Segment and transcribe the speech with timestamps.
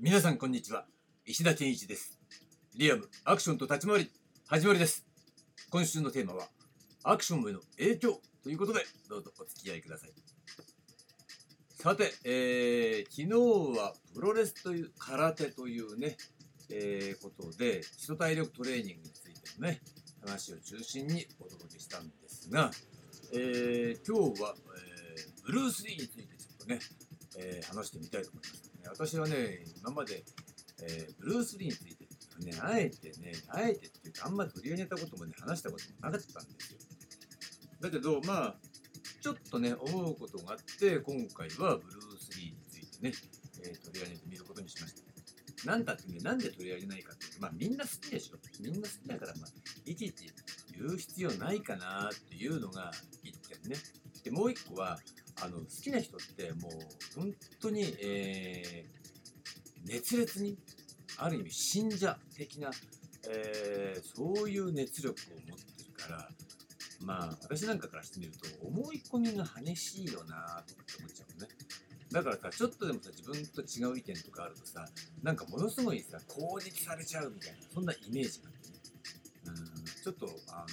[0.00, 0.84] 皆さんこんにちは。
[1.26, 2.20] 石田健一です。
[2.76, 4.10] リアムアクションと立ち回り
[4.46, 5.04] 始まりです。
[5.70, 6.46] 今週のテーマは
[7.02, 10.10] アクションへの影響ということでどうぞお付き合いください。
[11.74, 16.16] さて、えー、昨日はプロレスという空手というね、
[16.70, 19.80] えー、ことで基礎体力トレーニングについてのね
[20.24, 22.70] 話を中心にお届けしたんですが、
[23.34, 26.78] えー、今日は、え、ブルース・リーについてちょっとね、
[27.36, 28.67] え、話してみたいと思います。
[28.90, 30.24] 私はね、今まで、
[30.82, 32.06] えー、ブルース・リーについて、
[32.44, 36.78] ね、あえてね、あえてっていうか、あんまり取り上げたこともね、話したこともなかったんですよ。
[37.80, 38.56] だけど、まあ、
[39.20, 43.12] ちょっとね、思うことがあって、今回はブルース・リーについてね、
[43.64, 45.08] えー、取り上げてみることにしました。
[45.64, 48.36] なんだってね、なんで取り上げないかっていうと、まあみんな好きでしょ。
[48.60, 49.50] みんな好きだから、まあ、
[49.84, 50.26] いちいち
[50.78, 52.92] 言う必要ないかなっていうのが
[53.22, 53.76] 一点ね。
[54.22, 54.98] で、もう一個は、
[55.40, 60.58] あの好きな人ってもう本当に、えー、熱烈に
[61.18, 62.70] ある意味信者的な、
[63.28, 66.28] えー、そういう熱力を持ってるから
[67.00, 71.54] まあ私なんかからしてみると思い込みが激しいよなとかって思っちゃうのね。
[72.10, 74.86] だからさちょっとでもさ自分と違う意見とかあるとさ
[75.22, 78.74] なんかものすごいさ攻撃されちゃうみたいなそんなイメージがあってね。
[79.46, 79.54] うん
[80.02, 80.66] ちょっとあの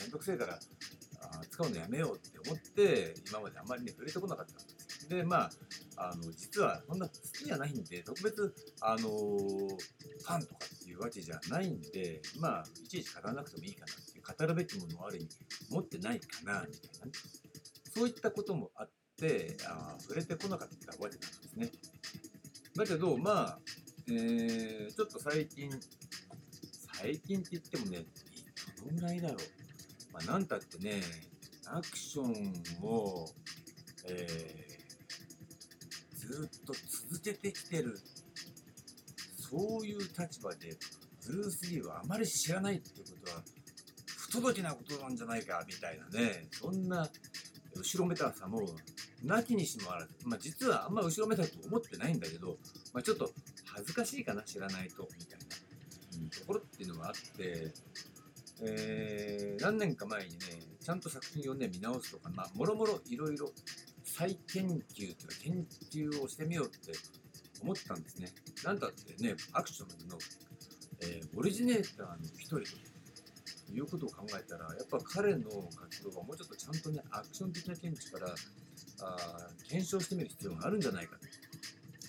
[0.00, 0.58] めんどくせえから
[1.20, 5.14] あ使うのやめようって思って今まであんまりね触れてこなかった。
[5.14, 5.50] でまあ
[5.96, 15.28] あの実はそんな好きじゃないんで特別あのファンとかっていうわけじゃないんでまあいちいち語らなくてもいいかなっていう語るべきものをある意味
[15.70, 17.12] 持ってないかなみたいなね。
[17.94, 21.70] そういったこともあってあ触れてこなかったわけなんですね。
[22.76, 23.58] だけどまあ、
[24.08, 25.70] えー、ちょっと最近
[27.00, 28.04] 最近って言ってもね
[28.84, 29.38] どのぐらいだろう。
[30.12, 31.00] まあ、なんたってね
[31.76, 33.26] アクションを、
[34.06, 36.72] えー、ずっと
[37.10, 37.98] 続けてきてる。
[39.50, 40.76] そういう立場で
[41.26, 43.42] ブルース・リーはあまり知らないっていうことは
[44.18, 46.48] 不届きなことなんじゃないかみたいなね。
[46.52, 47.08] そんな
[47.74, 48.60] 後ろめたさも
[49.22, 52.58] なきにしもあらず、まあ、実はあんま後ろめたいと思ってないんだけど、
[52.92, 53.30] まあ、ちょっと
[53.66, 55.46] 恥ずかしいかな知らないとみたいな、
[56.20, 57.72] うん、ところっていうのがあって
[58.60, 60.36] えー、何年か前にね、
[60.88, 63.52] ちゃんと作品をね、見直すとか、まあ、もろもろいろいろ
[64.04, 66.98] 再研究というか、研究をしてみようって
[67.62, 68.28] 思ったんですね。
[68.64, 70.16] なんだってね、アクションの、
[71.02, 72.64] えー、オリジネーターの一人と
[73.70, 78.34] いうことを考えたら、やっぱ彼の活動がもうちょっとちゃんとね、アクション的な見地から
[79.02, 79.16] あ
[79.68, 81.26] 検証してみる必要があるんじゃないかと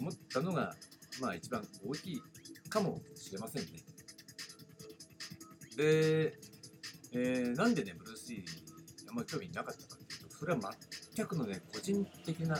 [0.00, 0.74] 思ったのが、
[1.20, 2.22] まあ一番大きい
[2.68, 3.68] かもしれませんね。
[5.76, 6.34] で、
[7.16, 8.44] えー、なんでね、ブルース・リー、
[9.14, 10.60] ま興味なかったかっていうと、それは
[11.14, 12.56] 全くのね、個人的な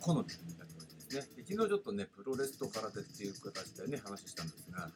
[0.00, 1.44] 好みだったわけですね。
[1.48, 4.90] 昨日ちょっとね、プロレスと空手っていう形でね、話したんですが、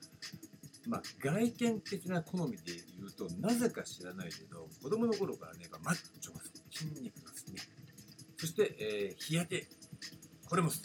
[0.89, 2.63] まあ、外見的な好みで
[2.99, 7.43] 言うと、なぜか知らないけど、子供の頃からね、マッチョが好き、筋肉が好き。
[8.39, 9.69] そして、えー、日焼け。
[10.49, 10.79] これも好き。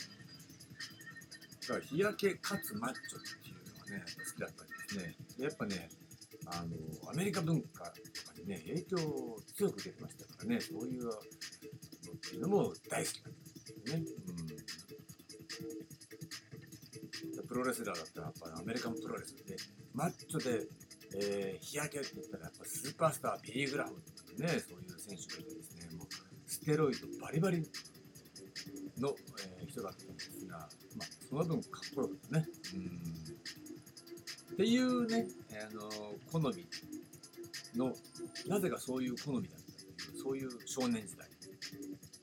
[1.67, 5.15] だから日焼けかつマッチョっていうのがね、やっぱ好きだったんですね。
[5.39, 5.89] やっぱね、
[6.47, 7.91] あのアメリカ文化
[8.35, 11.13] とかにね影響を強く受けてましたからねそういうのっ
[12.29, 14.05] ていうのも大好きなんですよね。
[17.37, 19.55] うん、プロレスラーだったらやっぱりアメリカンプロレスで
[19.93, 20.67] マッチョで、
[21.15, 26.07] えー、日焼けって言ったらやっぱスーパースタービリー・グラムっていうねそういう選手がいてですねもう
[26.45, 27.57] ステロイドバリバリ
[28.99, 29.15] の、
[29.59, 30.57] えー、人だったんですが、
[30.97, 32.47] まあ、その分かっこよかったね。
[32.75, 33.15] うん
[34.55, 35.81] っていうね、あの
[36.31, 36.65] 好み
[37.77, 37.93] の
[38.47, 39.65] なぜかそういう好みだった。
[39.75, 41.27] というそういう少年時代。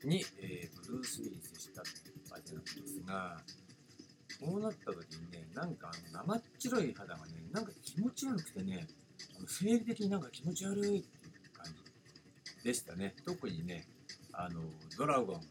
[0.03, 1.85] に、えー、ブルース・リーに接したわ
[2.45, 3.37] けなんですが
[4.39, 8.85] そうなった時にねなんかあの生っ白い肌がねなんか気持ち悪くてね
[9.37, 11.03] あの生理的になんか気持ち悪いっていう
[11.57, 11.65] 感
[12.57, 13.15] じでしたね。
[13.25, 13.87] 特にね
[14.33, 14.61] あの
[14.97, 15.41] ドラゴン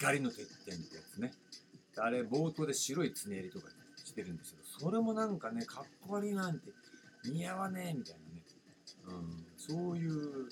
[0.00, 1.32] 怒りの鉄拳ってやつね。
[2.00, 3.68] あれ冒頭で白いつねりとか
[4.04, 6.70] してるんですよそれもなんかね、かっこ悪いなんて
[7.24, 8.20] 似合わねえみたいな、
[9.56, 10.48] そういう、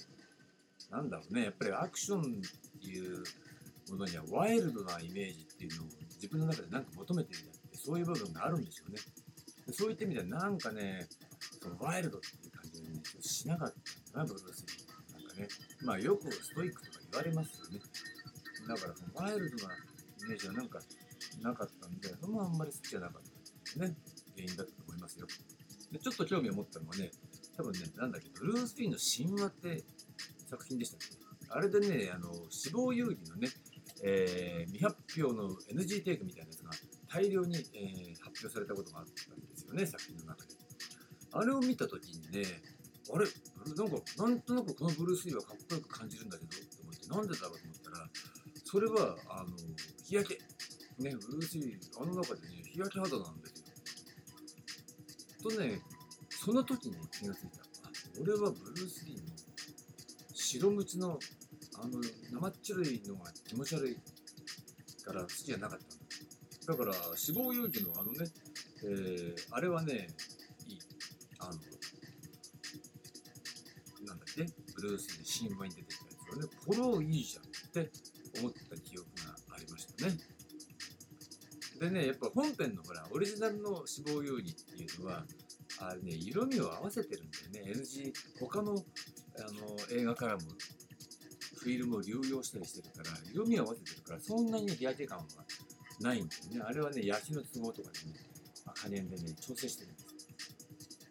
[0.90, 3.22] なんだろうね、やっぱりアクションっていう
[3.90, 8.98] ものにはワイルドなイメージっていうのを自分の中でなんか求めてるんだって、そういう部分があるんですよね。
[9.72, 11.08] そういった意味ではなんかね、
[11.62, 13.72] そのワイルドっていう感じでね、しなかっ
[14.12, 15.12] たんだな、ブルース・リー。
[15.12, 15.48] なんかね、
[15.82, 17.80] まあよくストイックとか言われますよね。
[18.68, 20.80] だからそのワイルドなイメージはなんか
[21.42, 23.96] なかったんで、そのあんまり好きじゃなかったんですね。
[24.36, 25.26] 原因だったと思いますよ。
[25.92, 27.10] でちょっと興味を持ったのはね、
[27.56, 29.84] 多分ね、なんだっけ、ブルース・リーの神話って
[30.48, 31.06] 作品でしたっけ？
[31.48, 33.48] あれでね、あの死亡遊戯のね、
[34.02, 36.70] えー、未発表の NG テイクみたいなやつが
[37.08, 40.54] 大量に、えー発表されたことがあったんですよね作品の中で。
[41.32, 42.44] あれを見た時にね
[43.14, 43.26] あれ
[43.76, 48.10] なんかなんとなくこのブルース・リーはかっこよく感じるんだけどって思ってなんでだろうと思ったら
[48.64, 49.56] それはあの
[50.04, 50.38] 日焼け。
[50.98, 55.50] ねブルース・リーあの中でね日焼け肌なんですよ。
[55.50, 55.80] とね
[56.46, 57.90] その時に気がついたあ
[58.22, 59.22] 俺はブルース・リーの
[60.32, 61.18] 白ムチの
[61.82, 62.00] あの
[62.30, 63.96] 生っちゃいのが気持ち悪い
[65.04, 68.28] から好きじゃなかったんだだから死亡遊戯のあのね、
[68.84, 70.06] えーあれはね
[70.68, 70.78] いい
[71.40, 71.50] あの
[74.06, 74.44] なんだっけ？
[74.76, 77.90] ブルース・リー神話に出てきたやつはねこれはいいじゃんって
[78.38, 80.16] 思った記憶がありましたね。
[81.80, 85.24] でねやっぱ本編のほらオリジナルの死亡遊戯っていうのは
[85.78, 87.72] あれね色味を合わせてるんだよね。
[87.72, 88.80] NG 他のあの
[89.98, 90.40] 映画からも
[91.58, 95.24] フィルムを流用したりしてるから色味を合わせてるからそんなに日焼け感は
[96.00, 96.60] ないんだよね。
[96.64, 98.16] あれはね焼きの都合とかでね
[98.64, 100.06] ま加減でね調整してるんです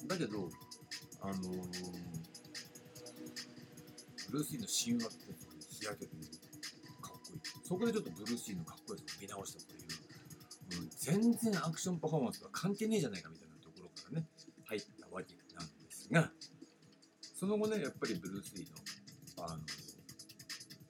[0.08, 0.50] だけど
[1.22, 2.26] あのー
[4.32, 5.34] ブルース・リーの神話って
[5.70, 6.24] 日焼けてね
[7.02, 7.42] かっこいい。
[7.64, 13.45] そこでちょっとブルース・リーのかっこよさを見直したという、うん、全然アクションパフォーマンスが関係ねえじゃないかみたいな。
[17.36, 19.60] その後ねやっぱりブルース・リーのあの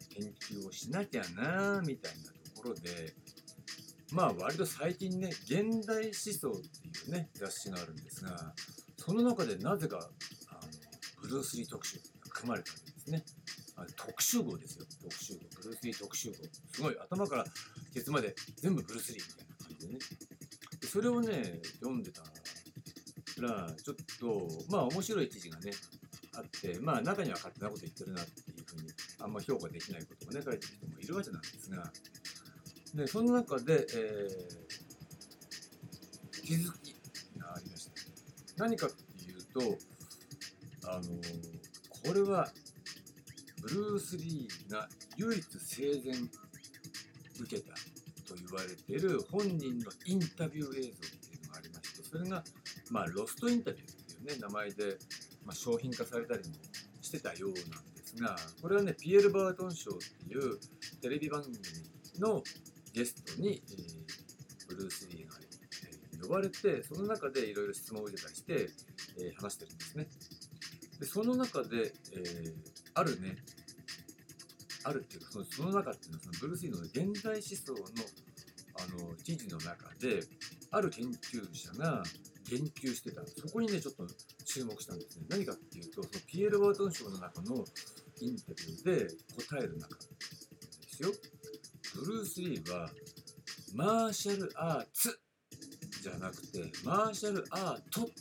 [0.09, 0.31] 研
[0.61, 3.13] 究をしなきゃなみたいなところで
[4.13, 8.53] まあ割と最近ね現代思想っていうね雑誌があるんですが
[8.97, 9.97] その中でなぜか
[10.49, 10.61] あの
[11.21, 13.23] ブルース・リー特集が組まれたわけですね。
[13.77, 14.85] あ特集号ですよ。
[15.01, 15.39] 特集号。
[15.61, 16.35] ブルース・リー特集号。
[16.71, 17.45] すごい頭から
[17.93, 19.99] ケツまで全部ブルース・リーみたいな感じでね。
[20.79, 22.21] でそれをね読んでた
[23.41, 25.71] らちょっとまあ面白い記事がね
[26.37, 31.91] あってまあ中には勝手なこと言ってるなっていうふうにあんま評価できないこともね書いてる人もいるわけなんですが
[32.93, 34.85] でその中で、えー
[36.45, 36.95] 気づき
[37.39, 37.91] がありました。
[38.57, 39.77] 何かっていうと
[40.87, 41.01] あの
[42.07, 42.47] これは
[43.63, 44.87] ブルース・リーが
[45.17, 46.21] 唯一生前
[47.39, 47.73] 受けた
[48.27, 51.01] と言われている本人のインタビュー映像っ
[51.31, 52.43] ていうのがありましてそれが、
[52.91, 53.94] まあ、ロストインタビュー。
[54.15, 54.97] いうね名前で、
[55.45, 56.55] まあ、商品化されたりも
[57.01, 59.97] してたようなんですがこれはねピエール・バートン賞っ
[60.27, 60.59] ていう
[61.01, 61.55] テレビ番組
[62.19, 62.41] の
[62.93, 64.15] ゲストに、えー
[64.67, 68.67] ブルース・リーが、えー呼ばれてその中でいろいろ質問を受けたりして、
[69.19, 70.07] えー話してるんですね。
[70.99, 72.53] でその中で、えー
[72.95, 73.35] あるね
[74.85, 77.85] あるっていうかそのその中っていうのはそのブルース・リーの現代思想の
[78.77, 80.21] あの記事の中で
[80.71, 82.03] ある研究者が
[82.49, 84.07] 言及してたそこにねちょっと
[84.45, 85.25] 注目したんですね。
[85.29, 87.65] 何かっていうとそのピエール・バートン賞の中の
[88.21, 89.07] インタビューで
[89.49, 90.05] 答える中で
[90.89, 91.09] すよ。
[91.95, 92.89] ブルース・リーは
[93.73, 95.19] マーシャルアーツ
[96.01, 98.13] じゃなくてマーシャルアートって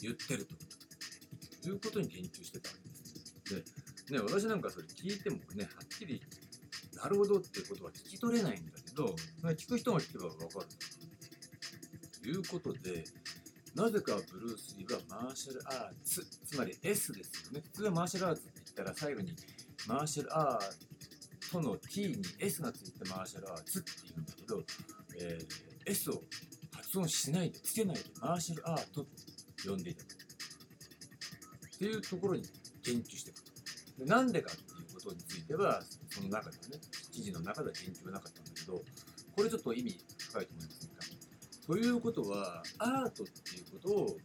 [0.00, 0.46] 言ってる
[1.62, 4.06] ということに言及してたわけです。
[4.10, 6.20] で、ね、私なんかそれ聞いてもね、はっきり
[6.94, 9.14] なるほどっていうことは聞き取れないんだけど、
[9.54, 10.66] 聞く人が聞けばわかる。
[12.28, 13.04] いうことで、
[13.74, 17.60] なぜかブルース・リーはマーシャルアーツ、つまり S ですよね。
[17.60, 19.34] 普通はマーシャルアーツって言ったら最後に
[19.88, 24.62] マーシャルアートの T に S がついてマーシャルアーツって言うんだけど、
[25.20, 26.22] えー S を
[26.72, 29.06] 発音しないで、つけないでマーシャルアートと
[29.66, 30.14] 呼んでいたと。
[31.74, 32.42] っていうところに
[32.82, 33.36] 言及してく
[33.98, 34.06] る。
[34.06, 36.80] なんでかっていうことについては、その中ではね、
[37.12, 38.82] 記事の中では言及はなかったんだけど、
[39.36, 40.83] これちょっと意味深いと思いませんか
[41.66, 44.20] ということは、アートっていうことを、ブルー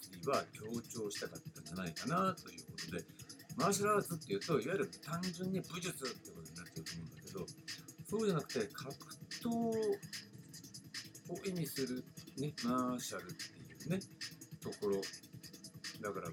[0.00, 3.04] ス・リーは強調したかったんじゃないかなということで、
[3.56, 7.46] マーシャルアーツっていうと、いわゆる単純に武術ってことになっちゃうと思うんだけど、
[8.08, 8.94] そうじゃなくて、格
[9.42, 9.74] 闘を
[11.44, 12.04] 意味する、
[12.38, 14.00] ね、マーシャルっていうね、
[14.60, 15.02] ところ。
[16.00, 16.30] だから、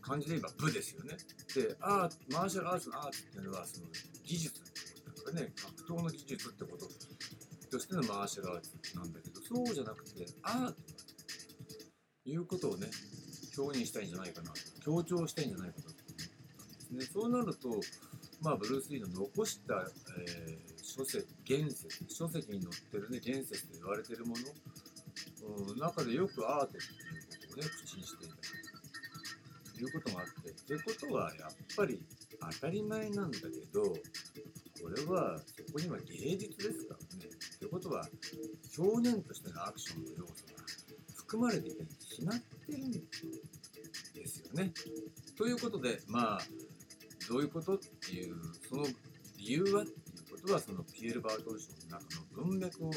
[0.00, 1.18] 漢字で言えば武ですよね。
[1.54, 3.88] で、アー、マーシャルアーツのアーツっていうのは、その
[4.24, 4.70] 技術って
[5.04, 6.88] ことだからね、格闘の技術ってこと
[7.68, 12.88] としてのマーシャルアーツなんだけど、そうじゃなくて、アートということをね、
[13.56, 17.04] 表現したいんじゃないかなと、強調したいんじゃないかなと思ったんですね。
[17.12, 17.80] そうなると、
[18.40, 19.86] まあ、ブルース・リーの残した、
[20.26, 24.42] えー書籍、原説、書籍に載ってるね、原説と言われてるもの、
[25.68, 26.82] うん、中でよくアートっていう
[27.38, 28.34] ことをね、口にしていた
[29.70, 32.02] ということがあって、ってことはやっぱり
[32.52, 33.94] 当たり前なんだけど、
[34.82, 37.30] これはそこには芸術ですからね。
[37.58, 38.06] ということは
[38.78, 40.62] 表現としてのアクションの要素が
[41.14, 42.98] 含まれていて決まってるんで
[44.26, 44.72] すよね。
[45.36, 46.40] ということで、まあ、
[47.28, 48.36] どういうことっていう、
[48.68, 48.84] その
[49.36, 52.04] 理由はっていうことは、そのピエール・バートル賞の中
[52.40, 52.90] の文脈を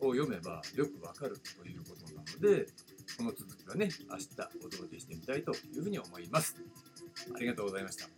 [0.00, 2.66] を読めばよくわかるということなので
[3.16, 4.26] この続きはね明日
[4.64, 6.54] お届けしてみたいというふうに思います
[7.34, 8.08] ありがとうございました